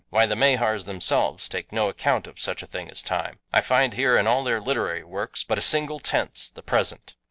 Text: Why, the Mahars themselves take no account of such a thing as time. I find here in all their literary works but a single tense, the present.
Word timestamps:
Why, 0.09 0.25
the 0.25 0.35
Mahars 0.35 0.85
themselves 0.85 1.47
take 1.47 1.71
no 1.71 1.87
account 1.87 2.25
of 2.25 2.39
such 2.39 2.63
a 2.63 2.65
thing 2.65 2.89
as 2.89 3.03
time. 3.03 3.37
I 3.53 3.61
find 3.61 3.93
here 3.93 4.17
in 4.17 4.25
all 4.25 4.43
their 4.43 4.59
literary 4.59 5.03
works 5.03 5.43
but 5.43 5.59
a 5.59 5.61
single 5.61 5.99
tense, 5.99 6.49
the 6.49 6.63
present. 6.63 7.13